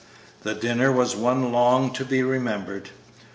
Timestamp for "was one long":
0.91-1.93